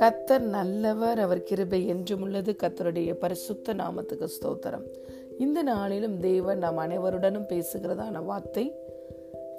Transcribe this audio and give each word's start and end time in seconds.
கத்தர் 0.00 0.40
நல்லவர் 0.40 1.18
அவர் 1.18 1.42
கிருபை 1.42 1.86
என்றும் 1.86 2.22
உள்ளது. 2.22 2.56
கத்தருடைய 2.62 3.14
பரிசுத்த 3.14 3.74
நாமத்துக்கு 3.74 4.28
ஸ்தோத்திரம். 4.28 4.84
இந்த 5.38 5.62
நாளிலும் 5.62 6.20
தேவன் 6.20 6.58
நாம் 6.58 6.78
அனைவருடனும் 6.78 7.48
பேசுகிறதான 7.48 8.24
வார்த்தை 8.24 8.74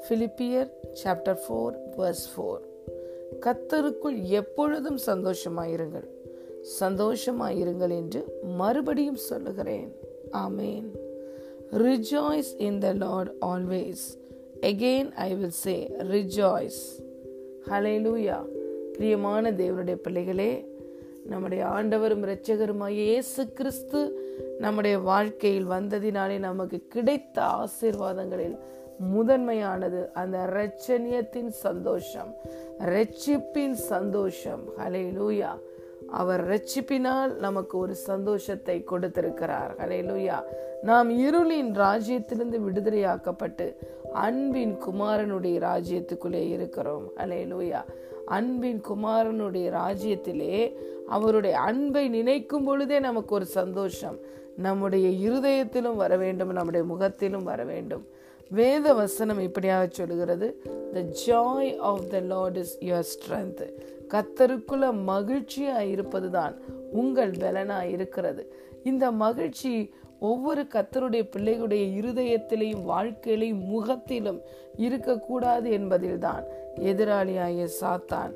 பிலிப்பியர் 0.09 0.71
சாப்டர் 1.03 1.39
ஃபோர் 1.47 1.75
வர்ஸ் 1.97 2.27
ஃபோர் 2.35 2.61
கத்தருக்குள் 3.39 4.23
எப்பொழுதும் 4.23 4.99
சந்தோஷமாயிருங்கள். 5.05 6.07
சந்தோஷமாயிருங்கள் 6.79 7.89
என்று 7.89 8.39
மறுபடியும் 8.43 9.15
சொல்லுகிறேன். 9.15 9.93
Amen 10.31 10.91
rejoice 11.71 12.53
in 12.57 12.79
the 12.79 12.93
Lord 12.93 13.31
always 13.41 14.22
again 14.67 15.09
I 15.15 15.35
will 15.35 15.55
say 15.63 15.73
rejoice 16.11 16.83
hallelujah 17.69 18.37
பிரியமான 18.93 19.51
தேவனுடைய 19.51 19.95
பிள்ளைகளே 19.95 20.51
நம்முடைய 21.25 21.65
ஆண்டவரும் 21.65 22.23
இரட்சகருமாய் 22.25 22.99
இயேசு 23.05 23.41
கிறிஸ்து 23.53 24.01
நம்முடைய 24.59 24.99
வாழ்க்கையில் 24.99 25.67
வந்ததினாலே 25.67 26.37
நமக்கு 26.39 26.79
கிடைத்த 26.87 27.41
ஆசீர்வாதங்களில் 27.41 28.57
முதன்மையானது 29.13 30.01
அந்த 30.13 30.37
இரட்சணியத்தின் 30.51 31.51
சந்தோஷம் 31.65 32.31
ரட்சிப்பின் 32.79 33.77
சந்தோஷம். 33.91 34.63
ஹலே 34.79 35.05
லூயா 35.19 35.51
அவர் 36.07 36.43
ரட்சிப்பினால் 36.47 37.31
நமக்கு 37.35 37.77
ஒரு 37.77 37.95
சந்தோஷத்தை 37.95 38.83
கொடுத்திருக்கிறார். 38.83 39.71
ஹலே 39.79 39.99
லூயா 40.09 40.37
நாம் 40.81 41.09
இருளின் 41.25 41.71
ராஜ்யத்திலிருந்து 41.73 42.59
விடுதலையாக்கப்பட்டு 42.67 43.67
அன்பின் 44.13 44.77
குமாரனுடைய 44.83 45.59
ராஜ்யத்துக்குள்ளே 45.59 46.49
இருக்கிறோம். 46.49 47.03
அலே 47.17 47.45
லூயா 47.45 47.83
அன்பின் 48.25 48.81
குமாரனுடைய 48.89 49.69
ராஜ்யத்திலே 49.69 50.75
அவருடைய 51.07 51.59
அன்பை 51.59 52.07
நினைக்கும் 52.07 52.63
பொழுதே 52.63 52.99
நமக்கு 52.99 53.35
ஒரு 53.35 53.45
சந்தோஷம். 53.45 54.17
நம்முடைய 54.57 55.29
இருதயத்திலும் 55.29 55.95
வர 55.95 56.17
வேண்டும் 56.17 56.51
நம்முடைய 56.51 56.85
முகத்திலும் 56.85 57.43
வர 57.43 57.63
வேண்டும். 57.63 58.07
வேத 58.49 58.93
வசனம் 58.93 59.39
இப்படியாக 59.39 59.87
சொல்லுகிறது. 59.91 60.61
The 60.93 61.05
joy 61.25 61.77
of 61.77 62.09
the 62.09 62.19
Lord 62.19 62.57
is 62.57 62.79
your 62.81 63.03
strength 63.13 63.71
கத்தருக்குள்ள 64.07 65.03
மகிழ்ச்சியாக 65.03 65.85
இருப்பதுதான் 65.85 66.55
உங்கள் 66.91 67.31
பலனாக 67.39 67.87
இருக்கிறது. 67.87 68.53
இந்த 68.83 69.11
மகிழ்ச்சி 69.11 69.93
ஒவ்வொரு 70.27 70.63
கத்தருடைய 70.73 71.23
பிள்ளைகளுடைய 71.33 71.83
இருதயத்திலையும் 71.99 72.83
வாழ்க்கையிலையும் 72.91 73.63
முகத்திலும் 73.73 74.39
இருக்கக்கூடாது 74.85 75.67
என்பதில்தான் 75.77 76.45
எதிராளியாய 76.91 77.67
சாத்தான் 77.79 78.33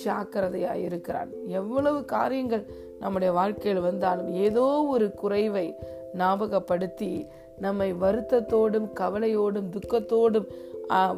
ஜாக்கிரதையாக 0.00 0.84
இருக்கிறான் 0.88 1.30
எவ்வளவு 1.60 2.00
காரியங்கள் 2.14 2.64
நம்முடைய 3.02 3.30
வாழ்க்கையில் 3.38 3.86
வந்தாலும் 3.88 4.30
ஏதோ 4.46 4.66
ஒரு 4.94 5.06
குறைவை 5.22 5.66
ஞாபகப்படுத்தி 6.20 7.12
நம்மை 7.64 7.88
வருத்தத்தோடும் 8.04 8.88
கவலையோடும் 9.00 9.72
துக்கத்தோடும் 9.74 10.48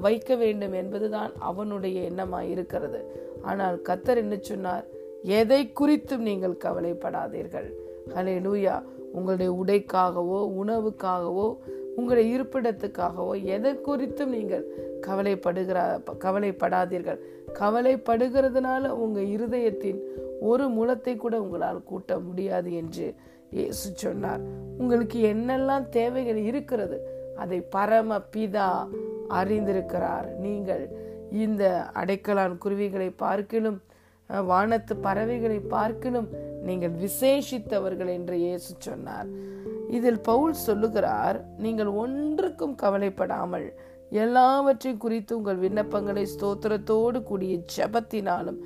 வைக்க 0.05 0.31
வேண்டும் 0.43 0.75
என்பதுதான் 0.81 1.33
அவனுடைய 1.51 1.99
எண்ணமாய் 2.11 2.51
இருக்கிறது 2.55 3.01
ஆனால் 3.51 3.77
கத்தர் 3.89 4.21
என்ன 4.23 4.37
சொன்னார்? 4.41 4.85
எதை 5.41 5.61
குறித்தும் 5.81 6.25
நீங்கள் 6.29 6.63
கவலைப்படாதீர்கள். 6.65 7.69
ஹலே 8.13 8.35
லூயா 8.47 8.75
உங்களுடைய 9.13 9.51
உடைக்காகவோ 9.61 10.41
உணவுக்காகவோ 10.63 11.57
உங்களுடைய 11.97 12.27
இருப்பிடத்துக்காகவோ 12.37 13.45
எதை 13.45 13.73
குறித்தும் 13.87 14.33
நீங்கள் 14.37 14.65
கவலைப்படுகிற 15.07 15.79
கவலைப்படாதீர்கள். 16.25 17.21
கவலைப்படுகிறதுனால 17.61 18.89
உங்கள் 18.89 19.29
இருதயத்தின் 19.37 20.01
ஒரு 20.41 20.65
முளத்தை 20.69 21.17
கூட 21.17 21.35
உங்களால் 21.43 21.83
கூட்ட 21.85 22.19
முடியாது 22.19 22.73
என்று 22.73 23.15
இயேசு 23.51 23.91
சொன்னார். 23.95 24.43
உங்களுக்கு 24.79 25.19
என்னெல்லாம் 25.35 25.89
தேவைகள் 25.89 26.37
இருக்கிறது 26.37 26.99
அதை 27.37 27.61
பரம 27.61 28.19
பிதா 28.37 28.69
அறிந்திருக்கிறார். 29.29 30.27
நீங்கள் 30.39 30.85
இந்த 31.31 31.65
அடைக்கலான் 31.95 32.59
குருவிகளை 32.59 33.11
பார்க்கிலும் 33.11 33.83
வானத்து 34.51 34.95
பறவைகளை 35.07 35.59
பார்க்கணும். 35.77 36.29
நீங்கள் 36.69 36.95
விசேஷித்தவர்கள் 37.05 38.11
என்று 38.19 38.37
இயேசு 38.45 38.71
சொன்னார். 38.79 39.29
இதில் 39.97 40.21
பவுல் 40.29 40.55
சொல்லுகிறார் 40.67 41.39
நீங்கள் 41.65 41.91
ஒன்றுக்கும் 42.03 42.77
கவலைப்படாமல் 42.83 43.67
எல்லாவற்றையும் 44.23 45.03
குறித்து 45.05 45.33
உங்கள் 45.39 45.63
விண்ணப்பங்களை 45.65 46.25
ஸ்தோத்திரத்தோடு 46.35 47.19
கூடிய 47.23 47.55
ஜபத்தினாலும் 47.77 48.59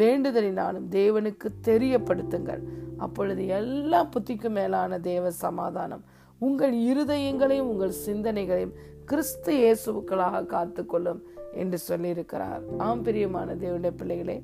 வேண்டுதலினாலும் 0.00 0.86
தேவனுக்கு 0.98 1.48
தெரியப்படுத்துங்கள். 1.68 2.62
அப்பொழுது 3.04 3.42
எல்லா 3.58 4.00
புத்திக்கும் 4.12 4.56
மேலான 4.58 4.98
தேவ 5.10 5.30
சமாதானம் 5.44 6.04
உங்கள் 6.40 6.74
இருதயங்களையும் 6.90 7.70
உங்கள் 7.72 8.00
சிந்தனைகளையும் 8.06 8.76
கிறிஸ்து 9.10 9.52
இயேசுக்களாக 9.62 10.44
காத்துக்கொள்ளும் 10.54 11.20
என்று 11.62 11.78
சொல்லியிருக்கிறார். 11.88 12.62
ஆம் 12.86 13.02
பிரியமான 13.06 13.48
தேவனுடைய 13.62 13.94
பிள்ளைகளே 14.00 14.38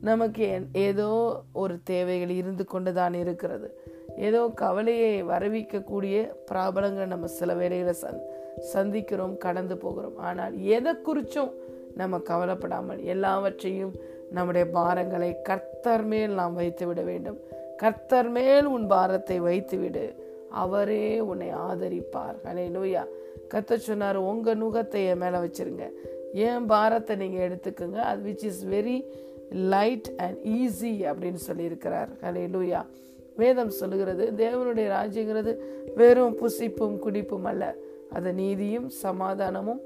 நமக்கு 0.00 0.62
ஏதோ 0.72 1.42
ஒரு 1.52 1.78
தேவைகள் 1.84 2.30
இருந்து 2.30 2.64
கொண்டுதான் 2.64 3.14
இருக்கிறது. 3.14 3.74
ஏதோ 4.16 4.50
கவலையை 4.54 5.22
வரவிக்கக்கூடிய 5.22 6.16
பிராபலங்களை 6.50 7.06
நம்ம 7.06 7.26
சில 7.26 7.54
வேலைகளை 7.54 7.94
சந் 8.02 8.20
சந்திக்கிறோம் 8.74 9.36
கடந்து 9.36 9.76
போகிறோம். 9.76 10.18
ஆனால் 10.18 10.60
எதை 10.60 10.92
குறிச்சும் 10.92 11.50
நம்ம 11.94 12.18
கவலைப்படாமல் 12.18 13.04
எல்லாவற்றையும் 13.04 13.94
நம்முடைய 14.30 14.66
பாரங்களை 14.72 15.40
கர்த்தர் 15.42 16.04
மேல் 16.04 16.32
நாம் 16.32 16.54
வைத்து 16.54 16.86
விட 16.86 17.02
வேண்டும். 17.02 17.38
கர்த்தர் 17.76 18.28
மேல் 18.28 18.66
உன் 18.66 18.86
பாரத்தை 18.86 19.40
வைத்து 19.40 19.78
விடு 19.78 20.14
அவரே 20.50 21.20
உன்னை 21.20 21.48
ஆதரிப்பார். 21.50 22.36
அலே 22.44 22.66
நோயா 22.76 23.04
கத்த 23.54 23.76
சொன்னார் 23.76 24.16
உங்கள் 24.16 24.58
நுகத்தை 24.58 25.06
என் 25.06 25.18
மேலே 25.18 25.36
வச்சிருங்க. 25.36 25.86
ஏன் 26.32 26.66
பாரத்தை 26.66 27.16
நீங்கள் 27.16 27.46
எடுத்துக்கோங்க. 27.48 27.94
அது 27.94 28.30
which 28.30 28.44
is 28.44 28.64
very 28.64 29.04
light 29.72 30.08
and 30.24 30.38
easy 30.58 30.92
அப்படின்னு 31.10 31.40
சொல்லியிருக்கிறார். 31.48 32.10
ஹலே 32.24 32.44
லூயா 32.54 32.80
வேதம் 33.40 33.72
சொல்லுகிறது 33.80 34.24
தேவனுடைய 34.42 34.86
ராஜ்யங்கிறது 34.96 35.52
வெறும் 36.00 36.36
புசிப்பும் 36.42 36.96
குடிப்பும் 37.04 37.48
அல்ல. 37.50 37.64
அது 38.16 38.30
நீதியும் 38.32 38.88
சமாதானமும் 39.04 39.80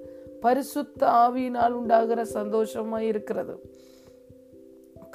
பரிசுத்த 0.45 1.03
ஆவியினால் 1.23 1.77
உண்டாகிற 1.79 2.21
சந்தோஷமா 2.39 2.99
இருக்கிறது. 3.11 3.55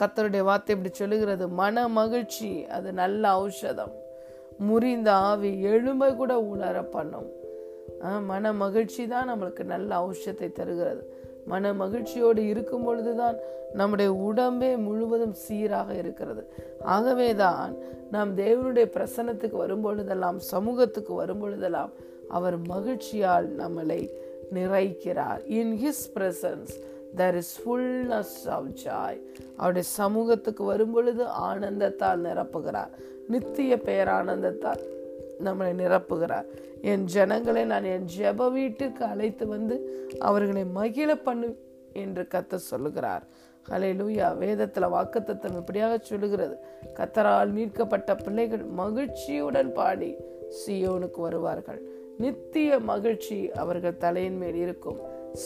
கத்தருடைய 0.01 0.44
வார்த்தை 0.50 0.72
இப்படி 0.75 0.91
சொல்லுகிறது 0.94 1.45
மன 1.62 1.88
மகிழ்ச்சி 2.00 2.50
அது 2.77 2.89
நல்ல 3.01 3.23
ஔஷதம். 3.45 3.94
முறிந்த 4.67 5.09
ஆவி 5.29 5.51
எலும்பை 5.73 6.09
கூட 6.16 6.33
உணர 6.53 6.75
பண்ணும் 6.95 7.29
மன 8.29 8.53
மகிழ்ச்சி 8.63 9.03
தான் 9.07 9.29
நம்மளுக்கு 9.31 9.63
நல்ல 9.73 10.00
ஔஷத்தை 10.07 10.50
தருகிறது. 10.51 11.03
மன 11.45 11.73
மகிழ்ச்சியோடு 11.73 12.47
இருக்கும் 12.47 12.83
பொழுதுதான் 12.83 13.35
நம்முடைய 13.73 14.11
உடம்பே 14.13 14.78
முழுவதும் 14.78 15.33
சீராக 15.33 15.94
இருக்கிறது. 15.94 16.44
ஆகவே 16.81 17.35
தான் 17.35 17.73
நாம் 18.11 18.38
தேவனுடைய 18.38 18.85
பிரசனத்துக்கு 18.97 19.51
வரும் 19.51 19.81
பொழுதெல்லாம் 19.81 20.39
சமூகத்துக்கு 20.39 21.13
வரும் 21.13 21.39
பொழுதெல்லாம் 21.39 21.91
அவர் 22.29 22.57
மகிழ்ச்சியால் 22.61 23.47
நம்மளை 23.59 24.09
நிறைக்கிறார். 24.53 25.41
In 25.45 25.73
his 25.83 26.06
presence 26.16 26.73
there 27.16 27.35
is 27.35 27.62
fullness 27.62 28.50
of 28.50 28.72
joy 28.83 29.22
அவருடைய 29.56 29.88
சமூகத்துக்கு 29.88 30.63
வரும் 30.63 30.91
பொழுது 30.91 31.23
ஆனந்தத்தால் 31.23 32.23
நிரப்புகிறார். 32.27 32.94
நித்திய 33.27 33.75
பேரானந்தத்தால். 33.75 34.81
நம்மளை 35.44 35.73
நிரப்புகிறார். 35.81 36.46
என் 36.81 37.03
ஜனங்களை 37.03 37.66
நான் 37.66 37.84
என் 37.84 38.06
ஜெப 38.18 38.51
வீட்டுக்கு 38.51 39.06
அழைத்து 39.06 39.47
வந்து 39.47 40.07
அவர்களை 40.19 40.63
மகிழ 40.66 41.16
பண்ணு 41.16 41.56
என்று 41.94 42.27
கத்த 42.33 42.56
சொல்லுகிறார். 42.56 43.24
ஹலே 43.69 43.92
லூயா 44.00 44.27
வேதத்துல 44.42 44.89
வாக்குத்தத்தம் 44.95 45.56
இப்படியாக 45.56 45.98
சொல்லுகிறது. 46.01 46.57
கத்தரால் 46.94 47.51
மீட்கப்பட்ட 47.51 48.15
பிள்ளைகள் 48.15 48.63
மகிழ்ச்சியுடன் 48.63 49.74
பாடி 49.74 50.15
சியோனுக்கு 50.65 51.19
வருவார்கள். 51.21 51.81
நித்திய 52.18 52.80
மகிழ்ச்சி 52.80 53.51
அவர்கள் 53.51 53.98
தலையின் 53.98 54.38
மேல் 54.38 54.56
இருக்கும். 54.56 55.00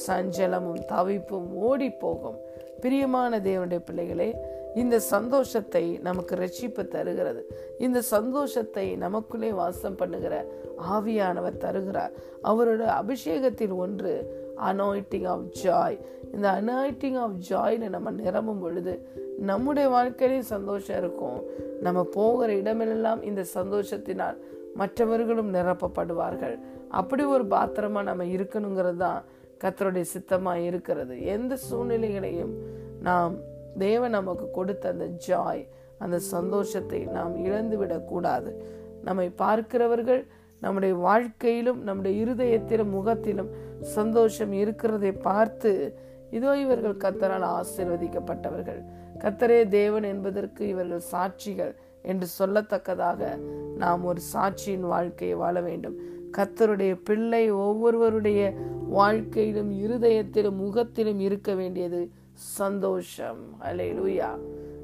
சஞ்சலமும் 0.07 0.85
தவிப்பும் 0.85 1.53
ஓடி 1.53 1.89
போகும் 1.89 2.37
பிரியமான 2.79 3.39
தேவனுடைய 3.39 3.79
பிள்ளைகளே 3.79 4.35
இந்த 4.75 4.99
சந்தோஷத்தை 4.99 5.99
நமக்கு 6.01 6.35
ரட்சிப்பு 6.35 6.87
தருகிறது. 6.87 7.47
இந்த 7.77 8.01
சந்தோஷத்தை 8.01 8.95
நமக்குள்ளே 8.95 9.51
வாசம் 9.51 9.95
பண்ணுகிற 9.95 10.45
ஆவியானவர் 10.91 11.57
தருகிறார். 11.57 12.11
அவரோட 12.43 12.81
அபிஷேகத்தில் 13.01 13.73
ஒன்று 13.73 14.13
அனாயிட்டிங் 14.57 15.27
ஆஃப் 15.27 15.47
ஜாய் 15.63 15.97
இந்த 16.33 16.61
அனாயிட்டிங் 16.61 17.17
ஆஃப் 17.17 17.37
ஜாய்ல 17.49 17.89
நம்ம 17.89 18.11
நிரம்பும் 18.11 18.59
பொழுது 18.59 19.07
நம்முடைய 19.37 19.89
வாழ்க்கையிலையும் 19.89 20.51
சந்தோஷம் 20.55 20.97
இருக்கும். 20.97 21.43
நம்ம 21.81 22.03
போகிற 22.03 22.53
இடமெல்லாம் 22.53 23.21
இந்த 23.23 23.45
சந்தோஷத்தினால் 23.53 24.37
மற்றவர்களும் 24.75 25.53
நிரப்பப்படுவார்கள். 25.53 26.59
அப்படி 26.89 27.23
ஒரு 27.23 27.45
பாத்திரமா 27.45 28.03
நம்ம 28.03 28.23
இருக்கணுங்கிறது 28.23 28.95
தான் 28.95 29.23
கத்தருடைய 29.63 30.01
சித்தமாக 30.01 30.59
இருக்கிறது. 30.59 31.25
எந்த 31.25 31.57
சூழ்நிலைகளையும் 31.69 32.53
நாம் 33.01 33.35
தேவன் 33.77 34.09
நமக்கு 34.09 34.51
கொடுத்த 34.51 34.89
அந்த 34.89 35.05
ஜாய் 35.27 35.67
அந்த 35.97 36.19
சந்தோஷத்தை 36.19 36.99
நாம் 37.05 37.45
இழந்து 37.45 37.77
விடக்கூடாது 37.77 38.61
நம்மை 39.03 39.31
பார்க்கிறவர்கள் 39.35 40.27
நம்முடைய 40.59 40.95
வாழ்க்கையிலும் 40.95 41.83
நம்முடைய 41.83 42.25
இருதயத்திலும் 42.25 42.89
முகத்திலும் 42.89 43.51
சந்தோஷம் 43.81 44.51
இருக்கிறதை 44.51 45.11
பார்த்து 45.11 45.95
இதோ 46.31 46.57
இவர்கள் 46.57 46.97
கத்தரால் 46.97 47.45
ஆசீர்வதிக்கப்பட்டவர்கள். 47.59 48.81
கத்தரே 49.19 49.67
தேவன் 49.67 50.03
என்பதற்கு 50.03 50.67
இவர்கள் 50.67 51.07
சாட்சிகள் 51.11 51.75
என்று 52.01 52.27
சொல்லத்தக்கதாக 52.39 53.37
நாம் 53.77 54.03
ஒரு 54.03 54.21
சாட்சியின் 54.33 54.79
வாழ்க்கையை 54.79 55.35
வாழ 55.35 55.61
வேண்டும். 55.61 55.95
கத்தருடைய 56.37 56.95
பிள்ளை 57.03 57.51
ஒவ்வொருவருடைய 57.51 58.53
வாழ்க்கையிலும் 58.87 59.71
இருதயத்திலும் 59.71 60.55
முகத்திலும் 60.55 61.19
இருக்க 61.19 61.55
வேண்டியது 61.55 62.11
சந்தோஷம். 62.39 63.41
அலே 63.59 63.87
லூயா 63.93 64.29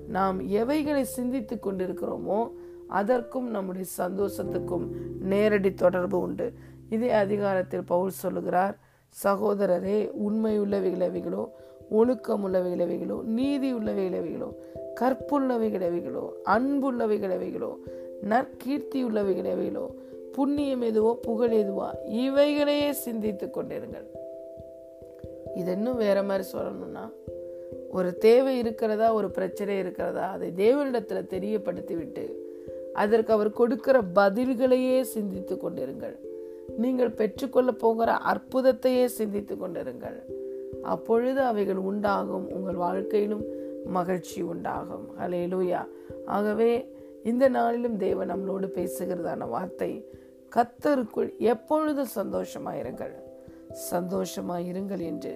நாம் 0.07 0.47
எவைகளை 0.47 1.03
சிந்தித்துக் 1.03 1.67
கொண்டிருக்கிறோமோ 1.67 2.51
அதற்கும் 2.87 3.49
நம்முடைய 3.49 3.85
சந்தோஷத்துக்கும் 3.97 4.87
நேரடி 5.19 5.73
தொடர்பு 5.73 6.19
உண்டு. 6.19 6.53
இதே 6.89 7.09
அதிகாரத்தில் 7.11 7.83
பவுல் 7.83 8.09
சொல்லுகிறார் 8.09 8.77
சகோதரரே 9.23 10.11
உண்மையுள்ளவைகளவைகளோ 10.27 11.43
ஒழுக்கமுள்ளவைகளவைகளோ 11.91 13.23
நீதி 13.23 13.75
உள்ளவைகளவைகளோ 13.75 14.49
கற்புள்ளவைகளவைகளோ 15.01 16.25
அன்புள்ளவைகளவைகளோ 16.45 17.71
நற்கீர்த்தி 18.21 19.05
உள்ளவைகளவைகளோ 19.05 19.85
புண்ணியம் 20.33 20.81
எதுவோ 20.81 21.19
புகழ் 21.21 21.53
எதுவா 21.53 21.89
இவைகளையே 22.05 22.91
சிந்தித்துக் 22.91 23.57
கொண்டிருங்கள். 23.57 24.07
இது 25.55 25.71
இன்னும் 25.71 25.97
வேற 25.97 26.23
மாதிரி 26.23 26.47
சொல்லணும்னா 26.53 27.09
ஒரு 27.95 28.09
தேவை 28.25 28.53
இருக்கிறதா 28.57 29.07
ஒரு 29.13 29.27
பிரச்சனை 29.37 29.73
இருக்கிறதா 29.77 30.25
அதை 30.35 30.47
தேவனிடத்தில் 30.63 31.29
தெரியப்படுத்திவிட்டு 31.35 32.25
அதற்கு 33.01 33.31
அவர் 33.35 33.49
கொடுக்கிற 33.59 33.97
பதில்களையே 34.15 34.97
சிந்தித்துக் 35.15 35.63
கொண்டிருங்கள். 35.63 36.15
நீங்கள் 36.83 37.17
பெற்றுக்கொள்ள 37.19 37.71
போகிற 37.83 38.09
அற்புதத்தையே 38.31 39.05
சிந்தித்துக் 39.19 39.61
கொண்டிருங்கள். 39.63 40.17
அப்பொழுது 40.93 41.41
அவைகள் 41.51 41.81
உண்டாகும் 41.89 42.45
உங்கள் 42.55 42.79
வாழ்க்கையிலும் 42.85 43.43
மகிழ்ச்சி 43.97 44.39
உண்டாகும். 44.51 45.05
ஹலே 45.19 45.41
லூயா 45.53 45.81
ஆகவே 46.37 46.71
இந்த 47.31 47.45
நாளிலும் 47.57 47.97
தேவன் 48.05 48.31
நம்மளோடு 48.31 48.67
பேசுகிறதான 48.77 49.47
வார்த்தை 49.49 49.91
கத்தருக்குள் 50.55 51.31
எப்பொழுதும் 51.53 52.13
சந்தோஷமாயிருங்கள். 52.15 53.15
சந்தோஷமாயிருங்கள் 53.91 55.03
என்று 55.11 55.33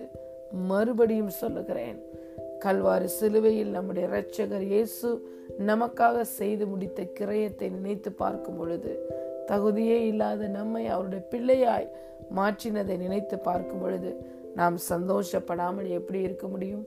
மறுபடியும் 0.71 1.33
சொல்லுகிறேன். 1.41 1.99
கல்வாறு 2.59 3.07
சிலுவையில் 3.17 3.75
நம்முடைய 3.75 4.05
இரட்சகர் 4.07 4.65
இயேசு 4.71 5.09
நமக்காக 5.67 6.23
செய்து 6.37 6.65
முடித்த 6.67 7.01
கிரயத்தை 7.19 7.67
நினைத்து 7.69 8.09
பார்க்கும் 8.13 8.57
பொழுது 8.57 8.91
தகுதியே 9.49 9.99
இல்லாத 10.09 10.47
நம்மை 10.49 10.83
அவருடைய 10.87 11.21
பிள்ளையாய் 11.31 11.87
மாற்றினதை 12.35 12.95
நினைத்து 12.97 13.37
பார்க்கும் 13.39 13.81
பொழுது 13.81 14.11
நாம் 14.55 14.77
சந்தோஷப்படாமல் 14.89 15.89
எப்படி 15.89 16.19
இருக்க 16.21 16.47
முடியும் 16.47 16.85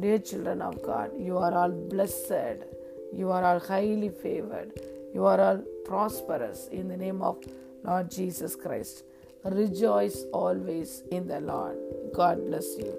dear 0.00 0.26
children 0.30 0.64
of 0.68 0.80
God 0.80 1.12
you 1.26 1.34
are 1.38 1.56
all 1.62 1.76
blessed 1.90 2.62
you 3.20 3.26
are 3.30 3.46
all 3.50 3.64
highly 3.68 4.12
favoured 4.20 4.72
you 5.14 5.22
are 5.24 5.42
all 5.48 5.62
prosperous 5.90 6.62
in 6.78 6.88
the 6.88 6.98
name 6.98 7.20
of 7.22 7.44
Lord 7.86 8.10
Jesus 8.16 8.56
Christ 8.64 9.00
rejoice 9.58 10.20
always 10.38 10.96
in 11.10 11.28
the 11.28 11.38
Lord 11.50 11.82
God 12.12 12.42
bless 12.48 12.72
you 12.80 12.90